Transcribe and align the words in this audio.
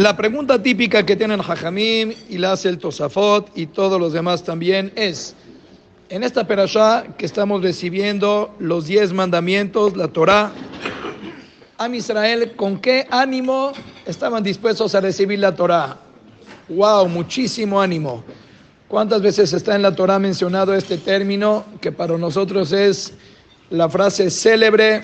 La 0.00 0.16
pregunta 0.16 0.62
típica 0.62 1.04
que 1.04 1.14
tienen 1.14 1.42
Jajamim 1.42 2.14
y 2.30 2.38
la 2.38 2.52
hace 2.52 2.70
el 2.70 2.78
Tosafot 2.78 3.50
y 3.54 3.66
todos 3.66 4.00
los 4.00 4.14
demás 4.14 4.42
también 4.42 4.90
es, 4.96 5.34
en 6.08 6.24
esta 6.24 6.46
perashá 6.46 7.04
que 7.18 7.26
estamos 7.26 7.62
recibiendo 7.62 8.54
los 8.58 8.86
diez 8.86 9.12
mandamientos, 9.12 9.98
la 9.98 10.08
Torah, 10.08 10.52
Am 11.76 11.94
Israel, 11.94 12.52
¿con 12.56 12.78
qué 12.78 13.06
ánimo 13.10 13.72
estaban 14.06 14.42
dispuestos 14.42 14.94
a 14.94 15.02
recibir 15.02 15.38
la 15.38 15.54
Torah? 15.54 15.98
¡Wow! 16.70 17.06
Muchísimo 17.06 17.78
ánimo. 17.78 18.24
¿Cuántas 18.88 19.20
veces 19.20 19.52
está 19.52 19.76
en 19.76 19.82
la 19.82 19.94
Torah 19.94 20.18
mencionado 20.18 20.74
este 20.74 20.96
término 20.96 21.66
que 21.82 21.92
para 21.92 22.16
nosotros 22.16 22.72
es 22.72 23.12
la 23.68 23.86
frase 23.90 24.30
célebre, 24.30 25.02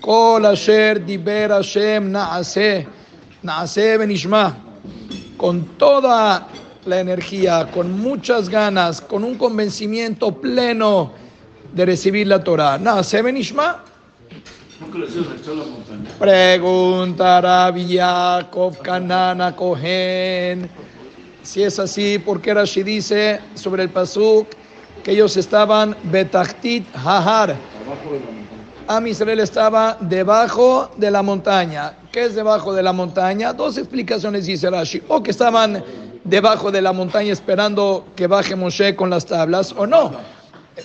Kol 0.00 0.44
Asher 0.44 1.06
Diber 1.06 1.50
Hashem 1.50 2.10
Naase, 2.10 2.88
Naase 3.42 3.98
Benishma, 3.98 4.56
con 5.36 5.64
toda 5.76 6.46
la 6.84 7.00
energía, 7.00 7.68
con 7.72 7.98
muchas 8.00 8.48
ganas, 8.48 9.00
con 9.00 9.24
un 9.24 9.34
convencimiento 9.34 10.32
pleno 10.32 11.12
de 11.72 11.86
recibir 11.86 12.28
la 12.28 12.42
Torah. 12.42 12.78
Naase 12.78 13.20
Benishma. 13.20 13.82
Preguntará 16.18 17.74
Yaakov 17.76 18.78
Kanana 18.78 19.56
Kohen. 19.56 20.70
Si 21.42 21.64
es 21.64 21.78
así, 21.80 22.18
¿por 22.20 22.40
qué 22.40 22.54
Rashi 22.54 22.84
dice 22.84 23.40
sobre 23.54 23.82
el 23.82 23.90
Pasuk 23.90 24.46
que 25.02 25.12
ellos 25.12 25.36
estaban 25.36 25.96
Betachtit 26.04 26.86
Hahar? 26.94 27.56
Am 28.92 29.06
Israel 29.06 29.40
estaba 29.40 29.96
debajo 30.00 30.90
de 30.98 31.10
la 31.10 31.22
montaña. 31.22 31.94
¿Qué 32.12 32.24
es 32.24 32.34
debajo 32.34 32.74
de 32.74 32.82
la 32.82 32.92
montaña? 32.92 33.54
Dos 33.54 33.78
explicaciones 33.78 34.44
dice 34.44 34.68
Rashi. 34.68 35.02
O 35.08 35.22
que 35.22 35.30
estaban 35.30 35.82
debajo 36.24 36.70
de 36.70 36.82
la 36.82 36.92
montaña 36.92 37.32
esperando 37.32 38.04
que 38.14 38.26
baje 38.26 38.54
Moshe 38.54 38.94
con 38.94 39.08
las 39.08 39.24
tablas, 39.24 39.72
o 39.78 39.86
no. 39.86 40.12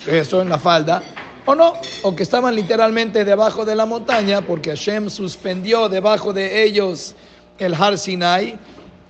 Eso 0.08 0.42
en 0.42 0.48
la 0.48 0.58
falda. 0.58 1.04
O 1.46 1.54
no, 1.54 1.74
o 2.04 2.16
que 2.16 2.24
estaban 2.24 2.56
literalmente 2.56 3.26
debajo 3.26 3.66
de 3.66 3.76
la 3.76 3.86
montaña 3.86 4.42
porque 4.42 4.70
Hashem 4.70 5.10
suspendió 5.10 5.90
debajo 5.90 6.32
de 6.32 6.64
ellos 6.64 7.14
el 7.60 7.74
Har 7.74 7.98
Sinai 7.98 8.58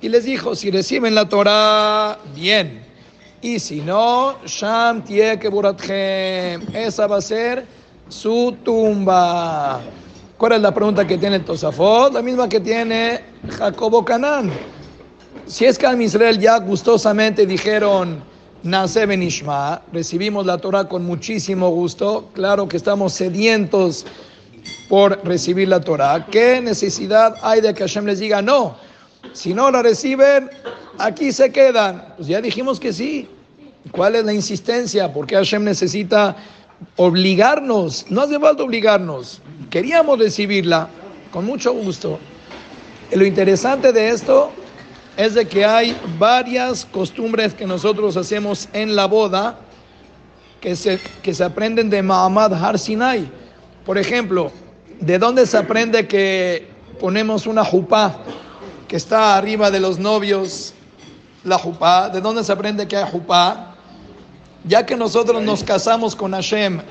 y 0.02 0.09
les 0.09 0.23
dijo, 0.23 0.56
si 0.56 0.72
reciben 0.72 1.14
la 1.14 1.30
Torah, 1.30 2.17
bien. 2.34 2.84
Y 3.44 3.59
si 3.59 3.80
no, 3.80 4.38
Sham 4.48 5.04
Esa 5.08 7.06
va 7.06 7.17
a 7.17 7.22
ser 7.22 7.78
su 8.10 8.56
tumba. 8.64 9.82
¿Cuál 10.38 10.54
es 10.54 10.62
la 10.62 10.74
pregunta 10.74 11.06
que 11.06 11.18
tiene 11.18 11.40
Tosafot? 11.40 12.14
La 12.14 12.22
misma 12.22 12.48
que 12.48 12.60
tiene 12.60 13.24
Jacobo 13.58 14.06
Canán. 14.06 14.52
Si 15.48 15.66
es 15.66 15.78
que 15.78 15.88
a 15.88 15.96
Israel 15.96 16.40
ya 16.40 16.60
gustosamente 16.60 17.46
dijeron, 17.46 18.22
Nace 18.64 19.06
Benishma, 19.06 19.82
recibimos 19.94 20.46
la 20.46 20.58
Torah 20.58 20.88
con 20.88 21.06
muchísimo 21.06 21.70
gusto, 21.70 22.30
claro 22.34 22.68
que 22.68 22.78
estamos 22.78 23.14
sedientos 23.14 24.06
por 24.90 25.24
recibir 25.26 25.70
la 25.70 25.80
Torah. 25.80 26.26
¿Qué 26.30 26.60
necesidad 26.60 27.36
hay 27.42 27.62
de 27.62 27.74
que 27.74 27.84
Hashem 27.84 28.06
les 28.06 28.20
diga 28.20 28.42
no? 28.42 28.76
Si 29.34 29.54
no 29.54 29.72
la 29.72 29.82
reciben, 29.82 30.50
aquí 30.98 31.32
se 31.32 31.52
quedan. 31.52 32.14
Pues 32.18 32.28
ya 32.28 32.42
dijimos 32.42 32.80
que 32.80 32.92
sí. 32.92 33.30
¿Cuál 33.92 34.16
es 34.16 34.26
la 34.26 34.34
insistencia? 34.34 35.14
¿Por 35.14 35.28
qué 35.28 35.36
Hashem 35.36 35.64
necesita 35.64 36.36
obligarnos? 36.95 38.06
No 38.09 38.22
hace 38.22 38.39
falta 38.39 38.64
obligarnos. 38.64 39.42
Queríamos 39.70 40.20
recibirla 40.20 40.89
con 41.31 41.45
mucho 41.45 41.73
gusto. 41.73 42.20
Lo 43.11 43.25
interesante 43.25 43.92
de 43.92 44.09
esto 44.09 44.52
es 45.16 45.33
de 45.33 45.48
que 45.48 45.66
hay 45.66 45.98
varias 46.17 46.86
costumbres 46.86 47.53
que 47.53 47.66
nosotros 47.66 48.17
hacemos 48.17 48.70
en 48.73 48.95
la 48.95 49.05
boda 49.05 49.60
que 50.61 50.76
se, 50.76 50.99
que 51.21 51.33
se 51.33 51.43
aprenden 51.43 51.89
de 51.89 52.02
Mahamad 52.02 52.54
Har 52.54 52.77
Sinai. 52.77 53.30
Por 53.86 53.98
ejemplo, 53.98 54.52
¿de 54.99 55.17
dónde 55.17 55.45
se 55.45 55.58
aprende 55.58 56.08
que 56.08 56.67
ponemos 56.99 57.48
una 57.48 57.64
jupá 57.64 58.20
que 58.87 58.95
está 58.95 59.36
arriba 59.36 59.70
de 59.70 59.80
los 59.80 59.99
novios, 59.99 60.73
la 61.43 61.58
jupá. 61.58 62.10
¿De 62.10 62.21
dónde 62.21 62.43
se 62.43 62.52
aprende 62.52 62.87
que 62.87 62.98
hay 62.98 63.10
jupá? 63.10 63.76
Ya 64.67 64.86
que 64.86 64.95
nosotros 64.95 65.42
nos 65.42 65.64
casamos 65.64 66.16
con 66.16 66.33
Hashem, 66.33 66.82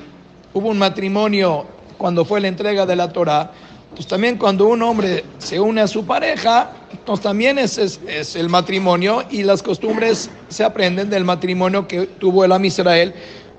hubo 0.53 0.69
un 0.69 0.77
matrimonio 0.77 1.65
cuando 1.97 2.25
fue 2.25 2.41
la 2.41 2.47
entrega 2.47 2.85
de 2.85 2.95
la 2.95 3.11
Torah, 3.11 3.51
pues 3.95 4.07
también 4.07 4.37
cuando 4.37 4.67
un 4.67 4.81
hombre 4.81 5.23
se 5.37 5.59
une 5.59 5.81
a 5.81 5.87
su 5.87 6.05
pareja, 6.05 6.71
pues 7.05 7.21
también 7.21 7.57
es, 7.57 7.77
es, 7.77 8.35
el 8.35 8.49
matrimonio 8.49 9.23
y 9.29 9.43
las 9.43 9.63
costumbres 9.63 10.29
se 10.49 10.63
aprenden 10.63 11.09
del 11.09 11.23
matrimonio 11.23 11.87
que 11.87 12.05
tuvo 12.05 12.45
el 12.45 12.51
Am 12.51 12.65
Israel 12.65 13.13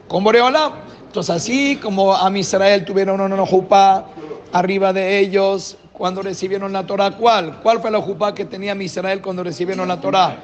con 0.06 0.24
Boreola. 0.24 0.72
Entonces 1.06 1.34
así 1.34 1.76
como 1.76 2.14
Am 2.14 2.36
Israel 2.36 2.84
tuvieron 2.84 3.20
una 3.20 3.46
jupá 3.46 4.06
arriba 4.52 4.92
de 4.92 5.18
ellos, 5.18 5.76
cuando 5.98 6.22
recibieron 6.22 6.72
la 6.72 6.86
Torah. 6.86 7.10
¿Cuál? 7.10 7.60
¿Cuál 7.60 7.80
fue 7.80 7.90
la 7.90 8.00
jupá 8.00 8.32
que 8.32 8.44
tenía 8.44 8.74
Israel 8.76 9.20
cuando 9.20 9.42
recibieron 9.42 9.88
la 9.88 10.00
Torah? 10.00 10.38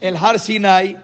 El 0.00 0.16
Har 0.16 0.38
Sinai, 0.38 0.96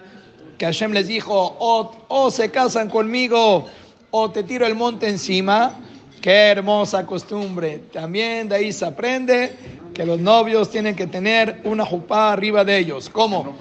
que 0.59 0.67
Hashem 0.67 0.93
les 0.93 1.07
dijo, 1.07 1.57
o, 1.59 2.31
se 2.31 2.51
casan 2.51 2.91
conmigo 2.91 3.67
o 4.11 4.31
te 4.31 4.43
tiro 4.43 4.67
el 4.67 4.75
monte 4.75 5.09
encima. 5.09 5.73
Qué 6.21 6.49
hermosa 6.49 7.07
costumbre. 7.07 7.79
También 7.93 8.49
de 8.49 8.57
ahí 8.57 8.73
se 8.73 8.85
aprende 8.85 9.57
que 9.95 10.05
los 10.05 10.19
novios 10.19 10.69
tienen 10.69 10.97
que 10.97 11.07
tener 11.07 11.61
una 11.63 11.87
jupá 11.87 12.33
arriba 12.33 12.65
de 12.65 12.77
ellos. 12.77 13.09
¿Cómo? 13.09 13.57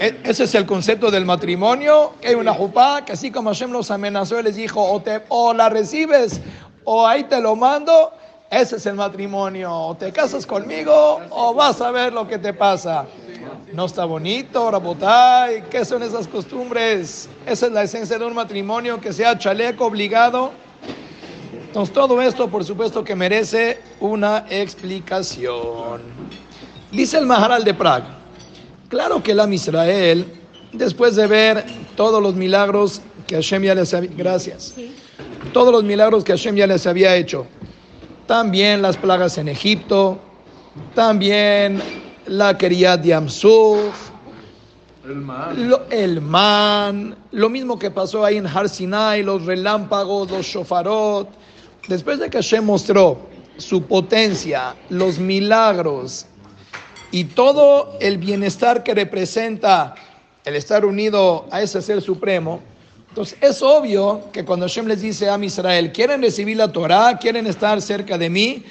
E, 0.00 0.18
ese 0.24 0.44
es 0.44 0.54
el 0.56 0.66
concepto 0.66 1.12
del 1.12 1.24
matrimonio, 1.24 2.14
que 2.20 2.28
hay 2.28 2.34
una 2.34 2.52
jupá, 2.52 3.04
que 3.04 3.12
así 3.12 3.30
como 3.30 3.50
Hashem 3.50 3.70
los 3.70 3.92
amenazó, 3.92 4.42
les 4.42 4.56
dijo, 4.56 4.82
o, 4.82 5.00
te, 5.00 5.22
o 5.28 5.54
la 5.54 5.68
recibes 5.68 6.40
o 6.84 7.06
ahí 7.06 7.24
te 7.24 7.40
lo 7.40 7.56
mando 7.56 8.12
ese 8.52 8.76
es 8.76 8.84
el 8.84 8.94
matrimonio. 8.94 9.72
O 9.72 9.96
te 9.96 10.12
casas 10.12 10.44
conmigo 10.44 11.20
o 11.30 11.54
vas 11.54 11.80
a 11.80 11.90
ver 11.90 12.12
lo 12.12 12.28
que 12.28 12.38
te 12.38 12.52
pasa. 12.52 13.06
No 13.72 13.86
está 13.86 14.04
bonito, 14.04 14.70
Rabotay. 14.70 15.62
¿Qué 15.70 15.86
son 15.86 16.02
esas 16.02 16.28
costumbres? 16.28 17.30
Esa 17.46 17.66
es 17.66 17.72
la 17.72 17.82
esencia 17.84 18.18
de 18.18 18.26
un 18.26 18.34
matrimonio 18.34 19.00
que 19.00 19.10
sea 19.10 19.38
chaleco 19.38 19.86
obligado. 19.86 20.52
Entonces, 21.66 21.94
todo 21.94 22.20
esto, 22.20 22.50
por 22.50 22.62
supuesto, 22.62 23.02
que 23.02 23.16
merece 23.16 23.80
una 24.00 24.44
explicación. 24.50 26.02
Dice 26.90 27.16
el 27.16 27.24
Maharal 27.24 27.64
de 27.64 27.72
Praga. 27.72 28.18
Claro 28.90 29.22
que 29.22 29.32
el 29.32 29.40
Am 29.40 29.54
Israel, 29.54 30.30
después 30.74 31.16
de 31.16 31.26
ver 31.26 31.64
todos 31.96 32.22
los 32.22 32.34
milagros 32.34 33.00
que 33.26 33.36
Hashem 33.36 33.62
ya 33.62 33.74
les 33.74 33.94
había, 33.94 34.10
gracias, 34.14 34.74
todos 35.54 35.72
los 35.72 35.84
milagros 35.84 36.22
que 36.22 36.32
Hashem 36.32 36.56
ya 36.56 36.66
les 36.66 36.86
había 36.86 37.16
hecho, 37.16 37.46
también 38.26 38.82
las 38.82 38.96
plagas 38.96 39.38
en 39.38 39.48
Egipto, 39.48 40.18
también 40.94 41.82
la 42.26 42.56
quería 42.56 42.96
de 42.96 43.14
Amsuf, 43.14 44.10
el 45.04 45.16
man. 45.16 45.68
Lo, 45.68 45.82
el 45.90 46.20
man, 46.20 47.16
lo 47.32 47.50
mismo 47.50 47.78
que 47.78 47.90
pasó 47.90 48.24
ahí 48.24 48.36
en 48.36 48.46
Har 48.46 48.68
Sinai, 48.68 49.22
los 49.22 49.44
relámpagos, 49.46 50.30
los 50.30 50.46
shofarot. 50.46 51.28
Después 51.88 52.20
de 52.20 52.30
que 52.30 52.38
Hashem 52.38 52.64
mostró 52.64 53.18
su 53.56 53.82
potencia, 53.82 54.76
los 54.90 55.18
milagros 55.18 56.26
y 57.10 57.24
todo 57.24 57.96
el 58.00 58.18
bienestar 58.18 58.84
que 58.84 58.94
representa 58.94 59.94
el 60.44 60.54
estar 60.54 60.84
unido 60.84 61.46
a 61.50 61.62
ese 61.62 61.82
ser 61.82 62.00
supremo, 62.00 62.62
entonces 63.12 63.36
es 63.42 63.60
obvio 63.60 64.22
que 64.32 64.42
cuando 64.42 64.64
Hashem 64.64 64.86
les 64.86 65.02
dice 65.02 65.28
a 65.28 65.36
Israel, 65.36 65.92
quieren 65.92 66.22
recibir 66.22 66.56
la 66.56 66.72
Torah, 66.72 67.18
quieren 67.18 67.46
estar 67.46 67.82
cerca 67.82 68.16
de 68.16 68.30
mí, 68.30 68.64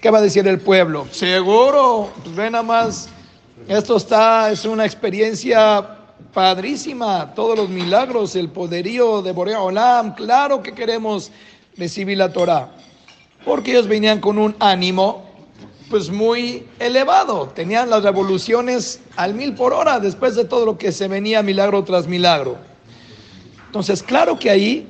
¿qué 0.00 0.12
va 0.12 0.18
a 0.18 0.20
decir 0.20 0.46
el 0.46 0.60
pueblo? 0.60 1.08
Seguro, 1.10 2.08
pues 2.22 2.36
ve 2.36 2.50
nada 2.52 2.62
más, 2.62 3.08
esto 3.66 3.96
está, 3.96 4.48
es 4.52 4.64
una 4.64 4.84
experiencia 4.84 5.84
padrísima, 6.32 7.34
todos 7.34 7.58
los 7.58 7.68
milagros, 7.68 8.36
el 8.36 8.48
poderío 8.48 9.22
de 9.22 9.32
Borea 9.32 9.60
Olam, 9.60 10.14
claro 10.14 10.62
que 10.62 10.70
queremos 10.72 11.32
recibir 11.76 12.18
la 12.18 12.32
Torah, 12.32 12.68
porque 13.44 13.72
ellos 13.72 13.88
venían 13.88 14.20
con 14.20 14.38
un 14.38 14.54
ánimo 14.60 15.28
pues 15.90 16.10
muy 16.10 16.64
elevado, 16.78 17.48
tenían 17.56 17.90
las 17.90 18.04
revoluciones 18.04 19.00
al 19.16 19.34
mil 19.34 19.52
por 19.56 19.72
hora 19.72 19.98
después 19.98 20.36
de 20.36 20.44
todo 20.44 20.64
lo 20.64 20.78
que 20.78 20.92
se 20.92 21.08
venía 21.08 21.42
milagro 21.42 21.82
tras 21.82 22.06
milagro. 22.06 22.69
Entonces, 23.70 24.02
claro 24.02 24.36
que 24.36 24.50
ahí 24.50 24.84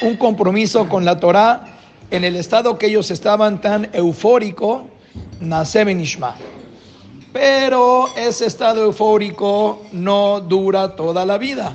un 0.00 0.16
compromiso 0.16 0.88
con 0.88 1.04
la 1.04 1.18
Torah 1.18 1.64
en 2.12 2.22
el 2.22 2.36
estado 2.36 2.78
que 2.78 2.86
ellos 2.86 3.10
estaban 3.10 3.60
tan 3.60 3.90
eufórico, 3.92 4.86
nace 5.40 5.82
Benishma. 5.82 6.36
Pero 7.32 8.06
ese 8.16 8.46
estado 8.46 8.84
eufórico 8.84 9.82
no 9.90 10.38
dura 10.40 10.94
toda 10.94 11.26
la 11.26 11.38
vida. 11.38 11.74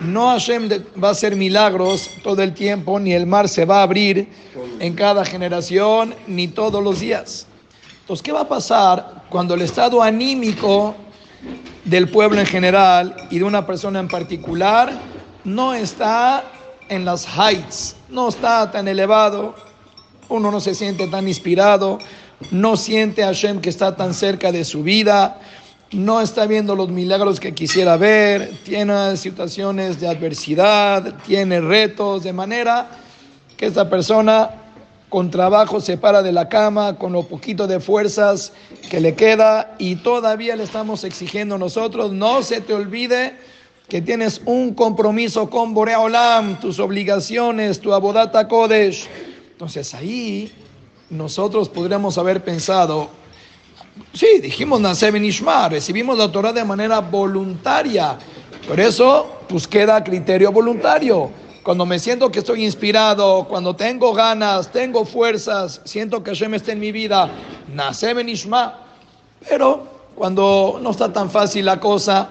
No 0.00 0.30
Hashem 0.30 0.68
va 1.00 1.10
a 1.10 1.12
hacer 1.12 1.36
milagros 1.36 2.10
todo 2.24 2.42
el 2.42 2.52
tiempo, 2.52 2.98
ni 2.98 3.12
el 3.12 3.24
mar 3.24 3.48
se 3.48 3.64
va 3.64 3.78
a 3.78 3.82
abrir 3.84 4.28
en 4.80 4.92
cada 4.94 5.24
generación, 5.24 6.16
ni 6.26 6.48
todos 6.48 6.82
los 6.82 6.98
días. 6.98 7.46
Entonces, 8.00 8.24
¿qué 8.24 8.32
va 8.32 8.40
a 8.40 8.48
pasar 8.48 9.22
cuando 9.30 9.54
el 9.54 9.62
estado 9.62 10.02
anímico 10.02 10.96
del 11.84 12.08
pueblo 12.08 12.40
en 12.40 12.46
general 12.46 13.14
y 13.30 13.38
de 13.38 13.44
una 13.44 13.64
persona 13.64 14.00
en 14.00 14.08
particular 14.08 15.15
no 15.46 15.74
está 15.74 16.44
en 16.88 17.04
las 17.04 17.24
heights, 17.24 17.94
no 18.08 18.28
está 18.28 18.68
tan 18.72 18.88
elevado, 18.88 19.54
uno 20.28 20.50
no 20.50 20.58
se 20.58 20.74
siente 20.74 21.06
tan 21.06 21.28
inspirado, 21.28 21.98
no 22.50 22.76
siente 22.76 23.22
a 23.22 23.28
Hashem 23.28 23.60
que 23.60 23.70
está 23.70 23.94
tan 23.94 24.12
cerca 24.12 24.50
de 24.50 24.64
su 24.64 24.82
vida, 24.82 25.40
no 25.92 26.20
está 26.20 26.46
viendo 26.46 26.74
los 26.74 26.88
milagros 26.88 27.38
que 27.38 27.54
quisiera 27.54 27.96
ver, 27.96 28.58
tiene 28.64 29.16
situaciones 29.16 30.00
de 30.00 30.08
adversidad, 30.08 31.14
tiene 31.24 31.60
retos, 31.60 32.24
de 32.24 32.32
manera 32.32 32.88
que 33.56 33.66
esta 33.66 33.88
persona 33.88 34.50
con 35.08 35.30
trabajo 35.30 35.80
se 35.80 35.96
para 35.96 36.24
de 36.24 36.32
la 36.32 36.48
cama, 36.48 36.96
con 36.96 37.12
lo 37.12 37.22
poquito 37.22 37.68
de 37.68 37.78
fuerzas 37.78 38.52
que 38.90 39.00
le 39.00 39.14
queda 39.14 39.76
y 39.78 39.94
todavía 39.94 40.56
le 40.56 40.64
estamos 40.64 41.04
exigiendo 41.04 41.56
nosotros, 41.56 42.10
no 42.10 42.42
se 42.42 42.60
te 42.60 42.74
olvide 42.74 43.36
que 43.88 44.02
tienes 44.02 44.40
un 44.44 44.74
compromiso 44.74 45.48
con 45.48 45.72
Borea 45.72 46.00
Olam, 46.00 46.58
tus 46.58 46.78
obligaciones, 46.80 47.80
tu 47.80 47.94
abodata 47.94 48.48
Kodesh. 48.48 49.08
Entonces 49.52 49.94
ahí 49.94 50.52
nosotros 51.08 51.68
podríamos 51.68 52.18
haber 52.18 52.42
pensado, 52.42 53.08
sí, 54.12 54.40
dijimos 54.42 54.80
nacer 54.80 55.14
Ishma, 55.16 55.68
recibimos 55.68 56.18
la 56.18 56.30
Torah 56.30 56.52
de 56.52 56.64
manera 56.64 57.00
voluntaria, 57.00 58.18
por 58.66 58.80
eso 58.80 59.38
pues 59.48 59.68
queda 59.68 60.02
criterio 60.02 60.50
voluntario. 60.50 61.30
Cuando 61.62 61.84
me 61.84 61.98
siento 61.98 62.30
que 62.30 62.40
estoy 62.40 62.64
inspirado, 62.64 63.46
cuando 63.48 63.74
tengo 63.74 64.12
ganas, 64.12 64.70
tengo 64.70 65.04
fuerzas, 65.04 65.80
siento 65.84 66.22
que 66.22 66.30
Hashem 66.30 66.54
está 66.54 66.72
en 66.72 66.80
mi 66.80 66.92
vida, 66.92 67.28
nace 67.72 68.14
Ishma. 68.28 68.80
Pero 69.48 69.86
cuando 70.14 70.78
no 70.80 70.90
está 70.90 71.12
tan 71.12 71.28
fácil 71.28 71.64
la 71.64 71.80
cosa, 71.80 72.28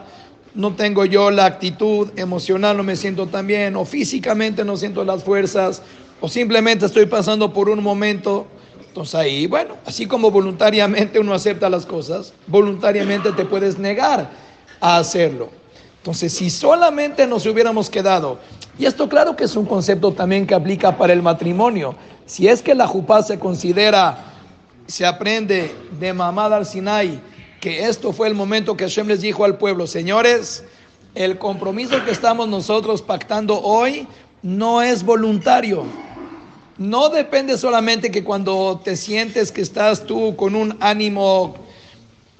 no 0.55 0.73
tengo 0.73 1.05
yo 1.05 1.29
la 1.31 1.45
actitud 1.45 2.09
emocional, 2.15 2.77
no 2.77 2.83
me 2.83 2.95
siento 2.95 3.27
tan 3.27 3.45
bien, 3.45 3.75
o 3.75 3.85
físicamente 3.85 4.63
no 4.63 4.77
siento 4.77 5.03
las 5.03 5.23
fuerzas, 5.23 5.81
o 6.21 6.29
simplemente 6.29 6.85
estoy 6.85 7.05
pasando 7.05 7.53
por 7.53 7.69
un 7.69 7.83
momento 7.83 8.47
entonces 8.95 9.15
ahí, 9.15 9.45
bueno, 9.45 9.75
así 9.85 10.05
como 10.05 10.31
voluntariamente 10.31 11.19
uno 11.19 11.33
acepta 11.33 11.69
las 11.69 11.85
cosas, 11.85 12.33
voluntariamente 12.47 13.33
te 13.33 13.43
puedes 13.43 13.77
negar 13.77 14.31
a 14.79 14.95
hacerlo. 14.95 15.49
Entonces, 15.97 16.31
si 16.31 16.49
solamente 16.49 17.27
nos 17.27 17.45
hubiéramos 17.45 17.89
quedado, 17.89 18.39
y 18.79 18.85
esto 18.85 19.09
claro 19.09 19.35
que 19.35 19.43
es 19.43 19.55
un 19.57 19.65
concepto 19.65 20.13
también 20.13 20.47
que 20.47 20.55
aplica 20.55 20.95
para 20.95 21.11
el 21.11 21.21
matrimonio, 21.21 21.93
si 22.25 22.47
es 22.47 22.61
que 22.61 22.73
la 22.73 22.87
jupá 22.87 23.21
se 23.21 23.37
considera, 23.37 24.31
se 24.87 25.05
aprende 25.05 25.75
de 25.99 26.13
Mamad 26.13 26.53
al 26.53 26.65
Sinai, 26.65 27.19
que 27.59 27.85
esto 27.85 28.13
fue 28.13 28.27
el 28.27 28.35
momento 28.35 28.77
que 28.77 28.85
Hashem 28.85 29.07
les 29.07 29.21
dijo 29.21 29.45
al 29.45 29.57
pueblo, 29.57 29.87
señores, 29.87 30.63
el 31.15 31.37
compromiso 31.37 32.03
que 32.03 32.11
estamos 32.11 32.47
nosotros 32.47 33.01
pactando 33.01 33.61
hoy 33.61 34.07
no 34.43 34.81
es 34.81 35.03
voluntario. 35.03 35.85
No 36.77 37.09
depende 37.09 37.57
solamente 37.57 38.11
que 38.11 38.23
cuando 38.23 38.81
te 38.83 38.97
sientes 38.97 39.51
que 39.51 39.61
estás 39.61 40.05
tú 40.05 40.35
con 40.35 40.55
un 40.55 40.77
ánimo, 40.81 41.55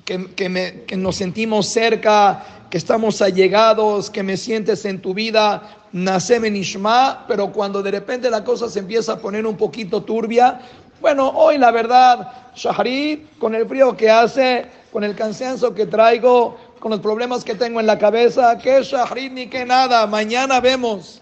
que, 0.04 0.86
nos 0.98 1.16
sentimos 1.16 1.68
cerca, 1.68 2.68
que 2.70 2.78
estamos 2.78 3.22
allegados, 3.22 4.10
que 4.10 4.24
me 4.24 4.36
sientes 4.36 4.84
en 4.84 5.02
tu 5.02 5.14
vida, 5.14 5.78
nace 5.94 6.38
Ishma, 6.38 7.26
pero 7.28 7.54
cuando 7.54 7.82
de 7.82 7.92
repente 7.92 8.30
la 8.30 8.44
cosa 8.44 8.70
se 8.70 8.80
empieza 8.80 9.14
a 9.14 9.20
poner 9.20 9.48
un 9.48 9.56
poquito 9.56 10.04
turbia, 10.04 10.60
bueno, 11.02 11.30
hoy 11.30 11.58
la 11.58 11.72
verdad, 11.72 12.32
Shaharit, 12.56 13.38
con 13.38 13.54
el 13.56 13.68
frío 13.68 13.96
que 13.96 14.10
hace, 14.10 14.66
con 14.92 15.04
el 15.04 15.16
cansancio 15.16 15.74
que 15.74 15.86
traigo, 15.86 16.58
con 16.80 16.92
los 16.92 17.00
problemas 17.00 17.44
que 17.44 17.56
tengo 17.56 17.80
en 17.80 17.88
la 17.88 17.98
cabeza, 17.98 18.58
que 18.58 18.82
Shaharit 18.82 19.32
ni 19.32 19.48
que 19.48 19.66
nada, 19.66 20.08
mañana 20.08 20.60
vemos. 20.60 21.22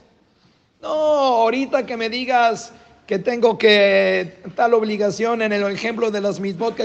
No, 0.82 0.90
ahorita 0.90 1.86
que 1.86 1.98
me 1.98 2.10
digas, 2.10 2.74
que 3.08 3.20
tengo 3.20 3.58
que 3.58 4.40
tal 4.56 4.74
obligación 4.74 5.42
en 5.42 5.52
el 5.54 5.64
ejemplo 5.64 6.10
de 6.12 6.22
las 6.22 6.40
mismos 6.40 6.74
que 6.74 6.84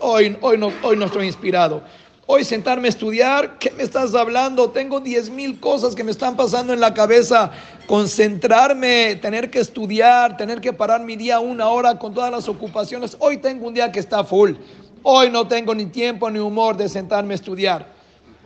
hoy, 0.00 0.36
hoy, 0.40 0.58
no, 0.58 0.72
hoy 0.82 0.96
no 0.96 1.06
estoy 1.06 1.26
inspirado. 1.26 1.82
Hoy 2.30 2.44
sentarme 2.44 2.88
a 2.88 2.90
estudiar, 2.90 3.58
¿qué 3.58 3.70
me 3.70 3.82
estás 3.82 4.14
hablando? 4.14 4.68
Tengo 4.68 5.00
diez 5.00 5.30
mil 5.30 5.58
cosas 5.58 5.94
que 5.94 6.04
me 6.04 6.10
están 6.10 6.36
pasando 6.36 6.74
en 6.74 6.80
la 6.80 6.92
cabeza. 6.92 7.50
Concentrarme, 7.86 9.16
tener 9.16 9.50
que 9.50 9.60
estudiar, 9.60 10.36
tener 10.36 10.60
que 10.60 10.74
parar 10.74 11.02
mi 11.02 11.16
día 11.16 11.40
una 11.40 11.68
hora 11.70 11.98
con 11.98 12.12
todas 12.12 12.30
las 12.30 12.46
ocupaciones. 12.46 13.16
Hoy 13.18 13.38
tengo 13.38 13.66
un 13.66 13.72
día 13.72 13.90
que 13.90 14.00
está 14.00 14.24
full. 14.24 14.56
Hoy 15.04 15.30
no 15.30 15.48
tengo 15.48 15.74
ni 15.74 15.86
tiempo 15.86 16.28
ni 16.28 16.38
humor 16.38 16.76
de 16.76 16.90
sentarme 16.90 17.32
a 17.32 17.36
estudiar. 17.36 17.86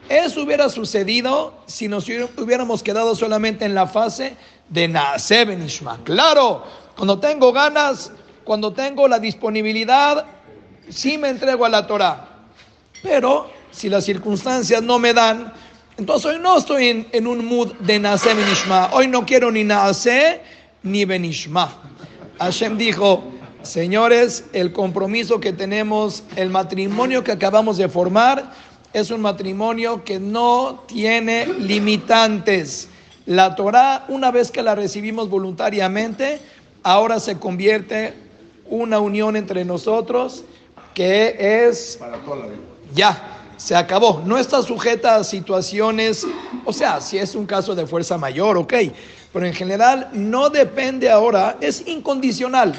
Eso 0.08 0.44
hubiera 0.44 0.68
sucedido 0.68 1.52
si 1.66 1.88
nos 1.88 2.06
hubiéramos 2.06 2.84
quedado 2.84 3.16
solamente 3.16 3.64
en 3.64 3.74
la 3.74 3.88
fase 3.88 4.36
de 4.68 4.86
Naaseh 4.86 5.44
Benishma. 5.44 5.98
Claro, 6.04 6.62
cuando 6.96 7.18
tengo 7.18 7.52
ganas, 7.52 8.12
cuando 8.44 8.72
tengo 8.72 9.08
la 9.08 9.18
disponibilidad, 9.18 10.24
sí 10.88 11.18
me 11.18 11.30
entrego 11.30 11.64
a 11.64 11.68
la 11.68 11.84
Torah. 11.84 12.28
Pero 13.02 13.50
si 13.72 13.88
las 13.88 14.04
circunstancias 14.04 14.82
no 14.82 14.98
me 14.98 15.12
dan, 15.12 15.52
entonces 15.96 16.32
hoy 16.32 16.38
no 16.40 16.58
estoy 16.58 17.06
en, 17.12 17.26
un 17.26 17.44
mood 17.44 17.72
de 17.80 17.98
nacer 17.98 18.36
Benishma. 18.36 18.90
Hoy 18.92 19.08
no 19.08 19.26
quiero 19.26 19.50
ni 19.50 19.64
nacer 19.64 20.42
ni 20.82 21.04
Benishma. 21.04 21.72
Hashem 22.38 22.78
dijo, 22.78 23.22
señores, 23.62 24.44
el 24.52 24.72
compromiso 24.72 25.40
que 25.40 25.52
tenemos, 25.52 26.22
el 26.36 26.50
matrimonio 26.50 27.24
que 27.24 27.32
acabamos 27.32 27.76
de 27.76 27.88
formar, 27.88 28.52
es 28.92 29.10
un 29.10 29.20
matrimonio 29.20 30.04
que 30.04 30.18
no 30.18 30.84
tiene 30.86 31.46
limitantes. 31.46 32.88
La 33.26 33.54
Torah, 33.54 34.04
una 34.08 34.30
vez 34.30 34.50
que 34.50 34.62
la 34.62 34.74
recibimos 34.74 35.28
voluntariamente, 35.28 36.40
ahora 36.82 37.20
se 37.20 37.38
convierte 37.38 38.14
una 38.66 38.98
unión 38.98 39.36
entre 39.36 39.64
nosotros 39.64 40.44
que 40.94 41.36
es 41.38 41.98
ya 42.94 43.41
se 43.62 43.76
acabó. 43.76 44.20
No 44.26 44.38
está 44.38 44.60
sujeta 44.60 45.16
a 45.16 45.24
situaciones 45.24 46.26
o 46.64 46.72
sea 46.72 47.00
si 47.00 47.18
es 47.18 47.34
un 47.36 47.46
caso 47.46 47.74
de 47.74 47.86
fuerza 47.86 48.18
mayor 48.18 48.56
ok 48.56 48.74
pero 49.32 49.46
en 49.46 49.54
general 49.54 50.08
no 50.12 50.50
depende 50.50 51.08
ahora 51.08 51.56
es 51.60 51.86
incondicional. 51.86 52.74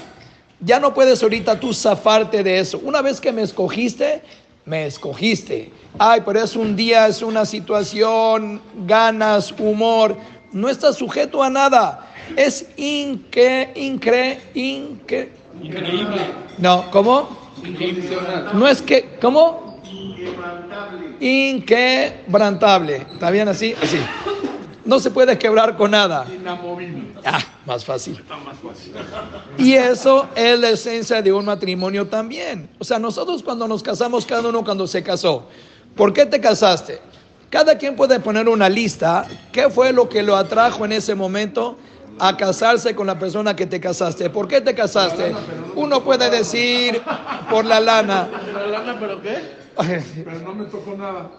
Ya 0.59 0.79
no 0.79 0.93
puedes 0.93 1.21
ahorita 1.23 1.59
tú 1.59 1.73
zafarte 1.73 2.43
de 2.43 2.59
eso. 2.59 2.79
Una 2.83 3.01
vez 3.01 3.21
que 3.21 3.31
me 3.31 3.43
escogiste 3.43 4.21
me 4.65 4.85
escogiste. 4.85 5.71
Ay 5.97 6.21
pero 6.25 6.41
es 6.41 6.55
un 6.55 6.75
día 6.75 7.07
es 7.07 7.21
una 7.21 7.45
situación 7.45 8.61
ganas 8.85 9.53
humor. 9.57 10.17
No 10.51 10.67
estás 10.67 10.97
sujeto 10.97 11.41
a 11.41 11.49
nada. 11.49 12.09
Es 12.35 12.65
incre, 12.75 13.71
incre, 13.75 14.41
incre, 14.53 15.31
increíble. 15.61 16.21
No, 16.57 16.89
¿cómo? 16.91 17.37
No 18.53 18.67
es 18.67 18.81
que, 18.81 19.17
¿cómo? 19.21 19.72
Inquebrantable. 21.19 22.95
¿Está 23.13 23.31
bien 23.31 23.47
así? 23.47 23.73
Así. 23.81 23.97
No 24.85 24.99
se 24.99 25.11
puede 25.11 25.37
quebrar 25.37 25.77
con 25.77 25.91
nada. 25.91 26.25
Ah, 27.25 27.39
más 27.65 27.85
fácil. 27.85 28.21
Y 29.57 29.73
eso 29.73 30.27
es 30.35 30.59
la 30.59 30.71
esencia 30.71 31.21
de 31.21 31.31
un 31.31 31.45
matrimonio 31.45 32.07
también. 32.07 32.69
O 32.79 32.83
sea, 32.83 32.99
nosotros 32.99 33.41
cuando 33.41 33.67
nos 33.67 33.81
casamos, 33.81 34.25
cada 34.25 34.49
uno 34.49 34.63
cuando 34.63 34.85
se 34.85 35.01
casó, 35.01 35.47
¿por 35.95 36.11
qué 36.11 36.25
te 36.25 36.41
casaste? 36.41 36.99
Cada 37.49 37.77
quien 37.77 37.95
puede 37.95 38.19
poner 38.19 38.49
una 38.49 38.67
lista. 38.67 39.25
¿Qué 39.53 39.69
fue 39.69 39.93
lo 39.93 40.09
que 40.09 40.21
lo 40.21 40.35
atrajo 40.35 40.83
en 40.85 40.91
ese 40.91 41.15
momento? 41.15 41.77
a 42.19 42.37
casarse 42.37 42.93
con 42.93 43.07
la 43.07 43.17
persona 43.17 43.55
que 43.55 43.65
te 43.65 43.79
casaste. 43.79 44.29
¿Por 44.29 44.47
qué 44.47 44.61
te 44.61 44.75
casaste? 44.75 45.33
Uno 45.75 46.03
puede 46.03 46.29
decir 46.29 47.01
por 47.49 47.65
la 47.65 47.79
lana. 47.79 48.29
¿La 48.53 48.67
lana 48.67 48.97
pero 48.99 49.19
qué? 49.19 49.62
Pero 50.23 50.39
no 50.39 50.53
me 50.53 50.65
tocó 50.65 50.95
nada. 50.95 51.31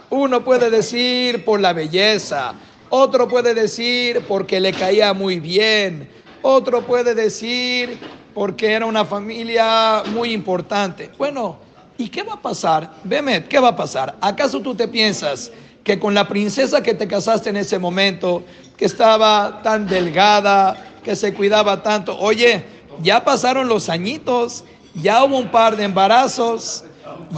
Uno 0.10 0.44
puede 0.44 0.70
decir 0.70 1.44
por 1.44 1.60
la 1.60 1.72
belleza. 1.72 2.54
Otro 2.90 3.28
puede 3.28 3.54
decir 3.54 4.22
porque 4.28 4.60
le 4.60 4.72
caía 4.72 5.14
muy 5.14 5.40
bien. 5.40 6.08
Otro 6.42 6.82
puede 6.82 7.14
decir 7.14 7.98
porque 8.34 8.72
era 8.72 8.84
una 8.84 9.04
familia 9.04 10.02
muy 10.12 10.32
importante. 10.32 11.10
Bueno, 11.16 11.58
¿y 11.96 12.08
qué 12.08 12.22
va 12.22 12.34
a 12.34 12.42
pasar? 12.42 12.92
Bemet, 13.04 13.48
¿qué 13.48 13.58
va 13.58 13.68
a 13.68 13.76
pasar? 13.76 14.16
¿Acaso 14.20 14.60
tú 14.60 14.74
te 14.74 14.88
piensas 14.88 15.50
que 15.84 15.98
con 15.98 16.14
la 16.14 16.28
princesa 16.28 16.82
que 16.82 16.94
te 16.94 17.08
casaste 17.08 17.50
en 17.50 17.56
ese 17.56 17.78
momento, 17.78 18.42
que 18.76 18.84
estaba 18.84 19.62
tan 19.62 19.86
delgada, 19.86 20.76
que 21.02 21.16
se 21.16 21.34
cuidaba 21.34 21.82
tanto, 21.82 22.16
oye, 22.18 22.64
ya 23.02 23.24
pasaron 23.24 23.68
los 23.68 23.88
añitos, 23.88 24.64
ya 24.94 25.24
hubo 25.24 25.38
un 25.38 25.48
par 25.50 25.76
de 25.76 25.84
embarazos, 25.84 26.84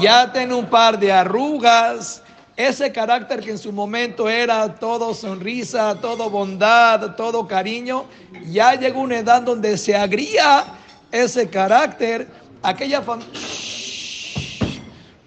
ya 0.00 0.32
tiene 0.32 0.54
un 0.54 0.66
par 0.66 0.98
de 0.98 1.12
arrugas, 1.12 2.22
ese 2.56 2.92
carácter 2.92 3.40
que 3.40 3.50
en 3.50 3.58
su 3.58 3.72
momento 3.72 4.28
era 4.28 4.74
todo 4.76 5.12
sonrisa, 5.12 5.96
todo 6.00 6.30
bondad, 6.30 7.16
todo 7.16 7.46
cariño, 7.48 8.04
ya 8.46 8.74
llegó 8.74 9.00
una 9.00 9.18
edad 9.18 9.42
donde 9.42 9.76
se 9.76 9.96
agría 9.96 10.64
ese 11.10 11.48
carácter 11.48 12.28
aquella. 12.62 13.02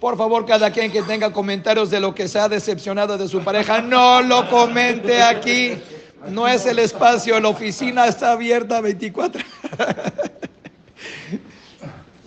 Por 0.00 0.16
favor, 0.16 0.46
cada 0.46 0.70
quien 0.70 0.90
que 0.92 1.02
tenga 1.02 1.32
comentarios 1.32 1.90
de 1.90 2.00
lo 2.00 2.14
que 2.14 2.28
se 2.28 2.38
ha 2.38 2.48
decepcionado 2.48 3.18
de 3.18 3.28
su 3.28 3.40
pareja, 3.42 3.82
no 3.82 4.22
lo 4.22 4.48
comente 4.48 5.22
aquí. 5.22 5.76
No 6.28 6.48
es 6.48 6.66
el 6.66 6.78
espacio, 6.78 7.38
la 7.40 7.48
oficina 7.48 8.06
está 8.06 8.32
abierta 8.32 8.80
24. 8.80 9.42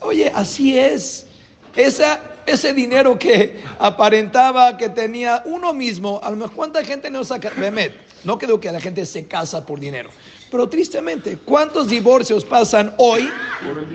Oye, 0.01 0.31
así 0.33 0.77
es. 0.77 1.27
Esa, 1.75 2.19
ese 2.45 2.73
dinero 2.73 3.17
que 3.17 3.61
aparentaba 3.79 4.75
que 4.75 4.89
tenía 4.89 5.41
uno 5.45 5.73
mismo, 5.73 6.19
a 6.21 6.31
lo 6.31 6.35
mejor 6.35 6.55
cuánta 6.55 6.83
gente 6.83 7.09
no 7.09 7.23
saca, 7.23 7.51
no 8.25 8.37
creo 8.37 8.59
que 8.59 8.71
la 8.71 8.81
gente 8.81 9.05
se 9.05 9.25
casa 9.25 9.65
por 9.65 9.79
dinero, 9.79 10.09
pero 10.51 10.67
tristemente, 10.67 11.37
¿cuántos 11.37 11.87
divorcios 11.87 12.43
pasan 12.43 12.93
hoy? 12.97 13.29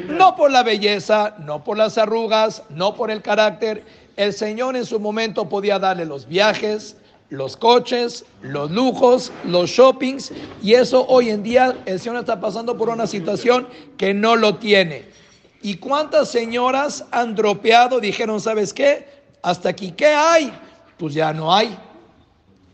No 0.08 0.34
por 0.36 0.50
la 0.50 0.62
belleza, 0.62 1.36
no 1.40 1.62
por 1.62 1.76
las 1.76 1.98
arrugas, 1.98 2.62
no 2.70 2.94
por 2.94 3.10
el 3.10 3.20
carácter. 3.20 3.84
El 4.16 4.32
Señor 4.32 4.74
en 4.74 4.86
su 4.86 4.98
momento 4.98 5.48
podía 5.48 5.78
darle 5.78 6.06
los 6.06 6.26
viajes, 6.26 6.96
los 7.28 7.56
coches, 7.56 8.24
los 8.40 8.70
lujos, 8.70 9.32
los 9.44 9.68
shoppings, 9.68 10.32
y 10.62 10.74
eso 10.74 11.04
hoy 11.08 11.28
en 11.28 11.42
día 11.42 11.76
el 11.84 12.00
Señor 12.00 12.20
está 12.20 12.40
pasando 12.40 12.76
por 12.76 12.88
una 12.88 13.06
situación 13.06 13.68
que 13.98 14.14
no 14.14 14.34
lo 14.34 14.56
tiene. 14.56 15.04
¿Y 15.66 15.78
cuántas 15.78 16.30
señoras 16.30 17.04
han 17.10 17.34
dropeado? 17.34 17.98
Dijeron, 17.98 18.40
¿sabes 18.40 18.72
qué? 18.72 19.04
Hasta 19.42 19.70
aquí, 19.70 19.90
¿qué 19.90 20.06
hay? 20.06 20.52
Pues 20.96 21.12
ya 21.12 21.32
no 21.32 21.52
hay. 21.52 21.76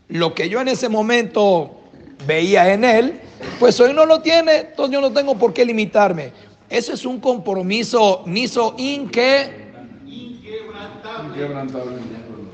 Lo 0.09 0.35
que 0.35 0.47
yo 0.47 0.61
en 0.61 0.67
ese 0.67 0.89
momento 0.89 1.71
veía 2.27 2.71
en 2.71 2.83
él, 2.83 3.19
pues 3.57 3.79
hoy 3.79 3.95
no 3.95 4.05
lo 4.05 4.21
tiene, 4.21 4.57
entonces 4.57 4.93
yo 4.93 5.01
no 5.01 5.11
tengo 5.11 5.33
por 5.33 5.53
qué 5.55 5.65
limitarme. 5.65 6.33
Ese 6.69 6.93
es 6.93 7.03
un 7.03 7.19
compromiso 7.19 8.21
niso 8.27 8.75
inque, 8.77 9.71